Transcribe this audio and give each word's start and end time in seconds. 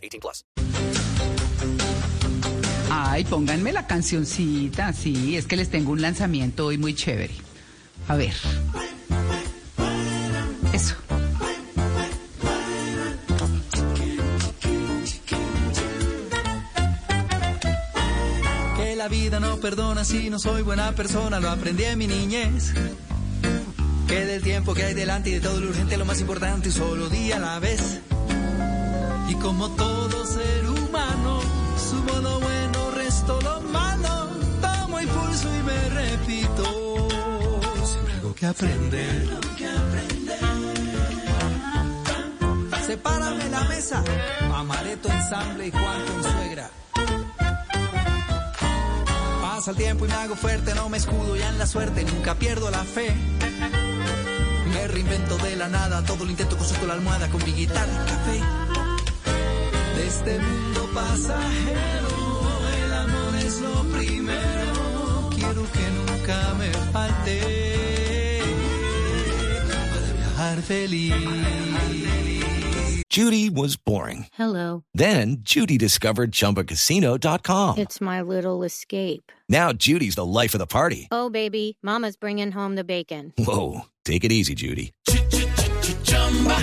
18 0.00 0.20
plus. 0.20 0.44
Ay, 2.90 3.24
pónganme 3.24 3.72
la 3.72 3.86
cancioncita, 3.86 4.92
sí, 4.92 5.36
es 5.36 5.46
que 5.46 5.56
les 5.56 5.70
tengo 5.70 5.92
un 5.92 6.02
lanzamiento 6.02 6.66
hoy 6.66 6.78
muy 6.78 6.94
chévere. 6.94 7.34
A 8.08 8.16
ver. 8.16 8.34
Eso. 10.72 10.96
Que 18.76 18.96
la 18.96 19.08
vida 19.08 19.38
no 19.38 19.58
perdona 19.58 20.04
si 20.04 20.28
no 20.30 20.38
soy 20.38 20.62
buena 20.62 20.92
persona, 20.92 21.38
lo 21.38 21.50
aprendí 21.50 21.84
en 21.84 21.98
mi 21.98 22.06
niñez. 22.08 22.72
Que 24.08 24.24
del 24.24 24.42
tiempo 24.42 24.74
que 24.74 24.82
hay 24.82 24.94
delante 24.94 25.30
y 25.30 25.34
de 25.34 25.40
todo 25.40 25.60
lo 25.60 25.68
urgente, 25.68 25.96
lo 25.96 26.04
más 26.04 26.20
importante, 26.20 26.68
un 26.68 26.74
solo 26.74 27.08
día 27.08 27.36
a 27.36 27.40
la 27.40 27.58
vez. 27.60 28.00
Y 29.30 29.34
como 29.36 29.68
todo 29.70 30.26
ser 30.26 30.68
humano, 30.68 31.40
sumo 31.88 32.20
lo 32.20 32.40
bueno, 32.40 32.90
resto 32.96 33.40
lo 33.40 33.60
malo, 33.60 34.28
tomo 34.60 35.00
impulso 35.00 35.54
y 35.54 35.62
me 35.62 35.88
repito. 35.88 37.08
Siempre 37.84 38.14
algo 38.14 38.34
que 38.34 38.46
aprender. 38.46 39.40
Sepárame 42.84 43.48
la 43.50 43.60
mesa, 43.68 44.02
amareto 44.52 45.08
ensamble 45.08 45.68
y 45.68 45.70
Juan 45.70 46.06
con 46.06 46.22
suegra. 46.24 46.70
Pasa 49.42 49.70
el 49.70 49.76
tiempo 49.76 50.06
y 50.06 50.08
me 50.08 50.14
hago 50.14 50.34
fuerte, 50.34 50.74
no 50.74 50.88
me 50.88 50.96
escudo 50.96 51.36
ya 51.36 51.50
en 51.50 51.58
la 51.58 51.66
suerte, 51.68 52.02
nunca 52.02 52.34
pierdo 52.34 52.68
la 52.72 52.82
fe. 52.82 53.14
Me 54.72 54.88
reinvento 54.88 55.38
de 55.38 55.54
la 55.54 55.68
nada, 55.68 56.02
todo 56.04 56.24
lo 56.24 56.30
intento 56.32 56.56
con 56.56 56.88
la 56.88 56.94
almohada, 56.94 57.28
con 57.28 57.44
mi 57.44 57.52
guitarra 57.52 58.04
café. 58.06 58.39
De 60.24 60.32
este 60.32 60.44
mundo 60.44 60.88
pasajero, 60.92 62.08
el 62.84 62.92
amor 62.92 63.34
es 63.36 63.60
lo 63.60 63.84
primero. 63.84 65.30
Quiero 65.34 65.62
que 65.72 65.90
nunca 65.96 66.54
me 66.58 66.70
falte 66.92 68.42
poder 69.92 70.16
viajar 70.16 70.62
feliz. 70.62 71.14
Judy 73.08 73.48
was 73.50 73.76
boring. 73.76 74.26
Hello. 74.34 74.84
Then 74.94 75.38
Judy 75.40 75.78
discovered 75.78 76.32
ChumbaCasino.com. 76.32 77.78
It's 77.78 78.00
my 78.00 78.20
little 78.20 78.62
escape. 78.62 79.32
Now 79.48 79.72
Judy's 79.72 80.16
the 80.16 80.24
life 80.24 80.54
of 80.54 80.58
the 80.58 80.66
party. 80.66 81.08
Oh, 81.10 81.30
baby, 81.30 81.78
Mama's 81.82 82.16
bringing 82.16 82.52
home 82.52 82.76
the 82.76 82.84
bacon. 82.84 83.32
Whoa, 83.38 83.86
take 84.04 84.24
it 84.24 84.30
easy, 84.30 84.54
Judy. 84.54 84.92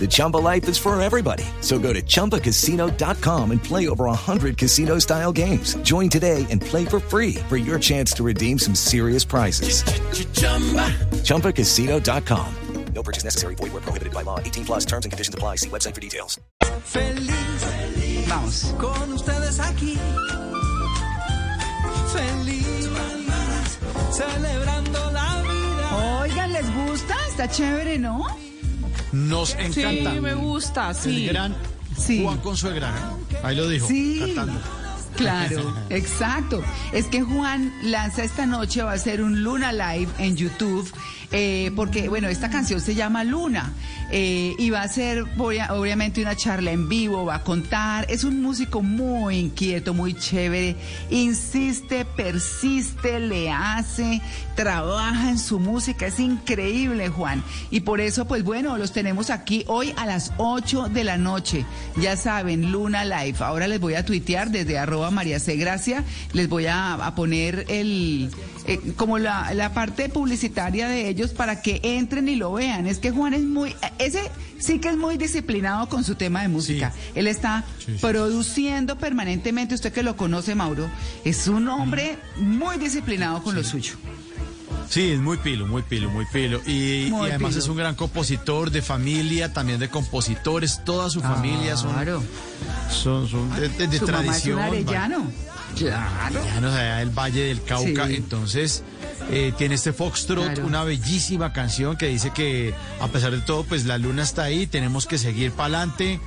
The 0.00 0.08
Chumba 0.08 0.38
life 0.38 0.66
is 0.68 0.78
for 0.78 0.98
everybody. 1.00 1.44
So 1.60 1.78
go 1.78 1.92
to 1.92 2.00
ChumbaCasino.com 2.00 3.50
and 3.50 3.62
play 3.62 3.88
over 3.88 4.06
100 4.06 4.56
casino 4.56 4.98
style 4.98 5.32
games. 5.32 5.74
Join 5.82 6.08
today 6.08 6.46
and 6.48 6.62
play 6.62 6.86
for 6.86 7.00
free 7.00 7.34
for 7.50 7.58
your 7.58 7.78
chance 7.78 8.12
to 8.14 8.22
redeem 8.24 8.58
some 8.58 8.74
serious 8.74 9.24
prizes. 9.24 9.82
ChumbaCasino.com. 11.24 12.54
No 12.94 13.02
purchase 13.02 13.24
necessary. 13.24 13.54
Void 13.54 13.72
were 13.72 13.80
prohibited 13.80 14.12
by 14.12 14.22
law. 14.22 14.40
18 14.40 14.64
plus 14.64 14.84
terms 14.84 15.04
and 15.04 15.12
conditions 15.12 15.34
apply. 15.34 15.56
See 15.56 15.68
website 15.68 15.94
for 15.94 16.00
details. 16.00 16.38
Feliz, 16.84 17.30
feliz 17.30 18.28
Vamos. 18.28 18.74
con 18.78 19.12
ustedes 19.12 19.60
aquí. 19.60 19.96
Feliz, 22.12 22.88
celebrando 24.10 25.10
la 25.12 25.42
vida. 25.42 26.18
Oigan, 26.20 26.52
¿les 26.52 26.68
gusta? 26.74 27.14
Está 27.28 27.48
chévere, 27.48 27.98
¿no? 27.98 28.26
Nos 29.12 29.54
encanta. 29.54 30.12
Sí, 30.14 30.20
me 30.20 30.34
gusta, 30.34 30.90
El 30.90 30.96
sí. 30.96 31.26
gran 31.26 31.54
Sí. 31.96 32.22
Juan 32.22 32.38
Consuegra. 32.38 32.90
¿no? 32.92 33.18
Ahí 33.46 33.56
lo 33.56 33.68
dijo. 33.68 33.86
Sí. 33.88 34.18
Cantando. 34.20 34.60
Claro, 35.16 35.74
exacto. 35.90 36.62
Es 36.92 37.06
que 37.06 37.22
Juan 37.22 37.72
lanza 37.82 38.22
esta 38.24 38.46
noche, 38.46 38.82
va 38.82 38.92
a 38.92 38.98
ser 38.98 39.22
un 39.22 39.42
Luna 39.42 39.72
Live 39.72 40.08
en 40.18 40.36
YouTube, 40.36 40.90
eh, 41.32 41.70
porque, 41.76 42.08
bueno, 42.08 42.28
esta 42.28 42.50
canción 42.50 42.80
se 42.80 42.94
llama 42.94 43.22
Luna, 43.24 43.72
eh, 44.10 44.54
y 44.58 44.70
va 44.70 44.82
a 44.82 44.88
ser 44.88 45.24
obvia- 45.38 45.72
obviamente 45.72 46.20
una 46.20 46.34
charla 46.34 46.72
en 46.72 46.88
vivo, 46.88 47.24
va 47.24 47.36
a 47.36 47.42
contar, 47.44 48.04
es 48.08 48.24
un 48.24 48.42
músico 48.42 48.82
muy 48.82 49.36
inquieto, 49.36 49.94
muy 49.94 50.14
chévere, 50.14 50.76
insiste, 51.10 52.04
persiste, 52.04 53.20
le 53.20 53.50
hace, 53.50 54.20
trabaja 54.56 55.30
en 55.30 55.38
su 55.38 55.58
música, 55.60 56.06
es 56.06 56.18
increíble, 56.18 57.08
Juan. 57.08 57.42
Y 57.70 57.80
por 57.80 58.00
eso, 58.00 58.26
pues 58.26 58.42
bueno, 58.42 58.76
los 58.76 58.92
tenemos 58.92 59.30
aquí 59.30 59.64
hoy 59.68 59.94
a 59.96 60.06
las 60.06 60.32
8 60.38 60.88
de 60.88 61.04
la 61.04 61.16
noche. 61.16 61.64
Ya 61.96 62.16
saben, 62.16 62.72
Luna 62.72 63.04
Live. 63.04 63.38
Ahora 63.40 63.68
les 63.68 63.78
voy 63.80 63.94
a 63.94 64.04
tuitear 64.04 64.50
desde 64.50 64.78
arroba 64.78 64.99
María 65.10 65.40
C. 65.40 65.56
Gracia. 65.56 66.04
Les 66.34 66.48
voy 66.48 66.66
a, 66.66 66.94
a 66.94 67.14
poner 67.14 67.64
el 67.68 68.30
eh, 68.66 68.78
como 68.96 69.18
la, 69.18 69.54
la 69.54 69.72
parte 69.72 70.08
publicitaria 70.10 70.88
de 70.88 71.08
ellos 71.08 71.30
para 71.30 71.62
que 71.62 71.80
entren 71.82 72.28
y 72.28 72.36
lo 72.36 72.52
vean. 72.52 72.86
Es 72.86 72.98
que 72.98 73.10
Juan 73.10 73.32
es 73.34 73.42
muy, 73.42 73.74
ese 73.98 74.20
sí 74.58 74.78
que 74.78 74.90
es 74.90 74.96
muy 74.96 75.16
disciplinado 75.16 75.88
con 75.88 76.04
su 76.04 76.16
tema 76.16 76.42
de 76.42 76.48
música. 76.48 76.92
Él 77.14 77.26
está 77.26 77.64
Sí, 77.78 77.92
sí. 77.92 77.98
produciendo 78.00 78.98
permanentemente, 78.98 79.74
usted 79.74 79.92
que 79.92 80.02
lo 80.02 80.16
conoce, 80.16 80.54
Mauro, 80.54 80.90
es 81.24 81.48
un 81.48 81.66
hombre 81.68 82.18
muy 82.36 82.76
disciplinado 82.76 83.42
con 83.42 83.54
lo 83.54 83.64
suyo. 83.64 83.94
Sí, 84.88 85.12
es 85.12 85.20
muy 85.20 85.36
pilo, 85.36 85.68
muy 85.68 85.82
pilo, 85.82 86.10
muy 86.10 86.26
pilo. 86.32 86.60
Y, 86.66 87.06
Muy 87.10 87.28
y 87.28 87.30
además 87.30 87.50
pilo. 87.50 87.62
es 87.62 87.68
un 87.68 87.76
gran 87.76 87.94
compositor 87.94 88.72
de 88.72 88.82
familia, 88.82 89.52
también 89.52 89.78
de 89.78 89.88
compositores. 89.88 90.82
Toda 90.84 91.08
su 91.10 91.20
familia 91.20 91.74
Claro. 91.76 92.18
son, 92.20 92.26
son 92.90 93.50
de, 93.56 93.68
de- 93.68 93.86
de 93.86 93.98
Su 93.98 94.06
mamá 94.06 94.18
es 94.18 94.46
un 94.46 94.56
tradición. 94.56 94.58
arellano. 94.58 95.32
Claro. 95.76 96.44
Ya 96.44 96.60
no 96.60 96.68
allá 96.68 96.96
del 96.96 97.10
Valle 97.10 97.44
del 97.44 97.62
Cauca. 97.62 98.06
Sí. 98.08 98.16
Entonces, 98.16 98.82
eh, 99.30 99.52
tiene 99.56 99.76
este 99.76 99.92
Foxtrot, 99.92 100.44
Claro. 100.44 100.66
una 100.66 100.82
bellísima 100.82 101.52
canción 101.52 101.96
que 101.96 102.08
dice 102.08 102.30
que 102.32 102.74
a 103.00 103.06
pesar 103.08 103.30
de 103.30 103.38
todo, 103.40 103.62
pues 103.64 103.84
la 103.86 103.96
luna 103.96 104.22
está 104.24 104.42
ahí, 104.42 104.66
tenemos 104.66 105.06
que 105.06 105.16
seguir 105.18 105.52
para 105.52 105.78
adelante. 105.78 106.20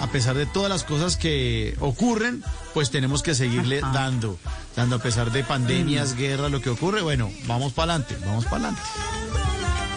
a 0.00 0.06
pesar 0.06 0.34
de 0.34 0.46
todas 0.46 0.70
las 0.70 0.82
cosas 0.84 1.18
que 1.18 1.76
ocurren, 1.80 2.42
pues 2.72 2.90
tenemos 2.90 3.22
que 3.22 3.34
seguirle 3.34 3.80
Ajá. 3.82 3.92
dando, 3.92 4.38
dando 4.74 4.96
a 4.96 4.98
pesar 4.98 5.30
de 5.30 5.42
pandemias, 5.44 6.14
guerra, 6.14 6.48
lo 6.48 6.62
que 6.62 6.70
ocurre. 6.70 7.02
Bueno, 7.02 7.30
vamos 7.46 7.74
para 7.74 7.92
adelante, 7.96 8.16
vamos 8.24 8.44
para 8.46 8.68
adelante. 8.68 8.80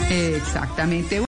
Exactamente. 0.09 1.19